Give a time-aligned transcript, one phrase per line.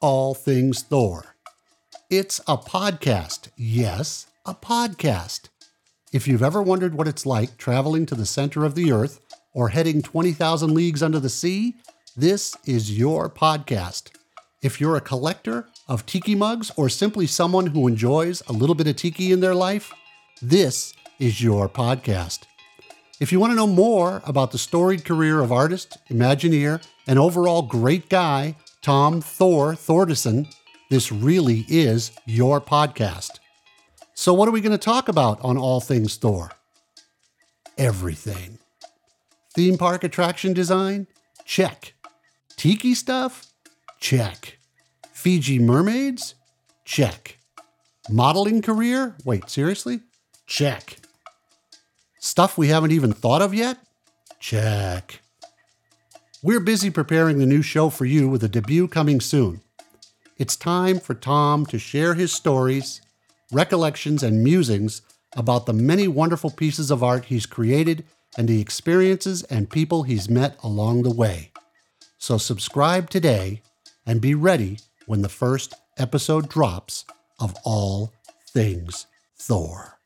[0.00, 1.36] All Things Thor.
[2.08, 3.48] It's a podcast.
[3.54, 5.50] Yes, a podcast.
[6.10, 9.20] If you've ever wondered what it's like traveling to the center of the earth
[9.52, 11.76] or heading 20,000 leagues under the sea,
[12.16, 14.08] this is your podcast.
[14.62, 18.86] If you're a collector of tiki mugs or simply someone who enjoys a little bit
[18.86, 19.92] of tiki in their life,
[20.40, 22.44] this is your podcast.
[23.20, 27.60] If you want to know more about the storied career of artist, Imagineer, and overall
[27.60, 30.50] great guy, Tom Thor Thordarson,
[30.88, 33.38] this really is your podcast.
[34.14, 36.52] So, what are we going to talk about on All Things Thor?
[37.76, 38.58] Everything.
[39.54, 41.08] Theme park attraction design?
[41.44, 41.92] Check.
[42.56, 43.52] Tiki stuff?
[44.00, 44.58] Check.
[45.12, 46.34] Fiji mermaids?
[46.86, 47.38] Check.
[48.08, 49.14] Modeling career?
[49.26, 50.00] Wait, seriously?
[50.46, 50.96] Check.
[52.18, 53.76] Stuff we haven't even thought of yet?
[54.38, 55.19] Check.
[56.42, 59.60] We're busy preparing the new show for you with a debut coming soon.
[60.38, 63.02] It's time for Tom to share his stories,
[63.52, 65.02] recollections, and musings
[65.36, 68.04] about the many wonderful pieces of art he's created
[68.38, 71.52] and the experiences and people he's met along the way.
[72.16, 73.60] So subscribe today
[74.06, 77.04] and be ready when the first episode drops
[77.38, 78.14] of All
[78.54, 79.99] Things Thor.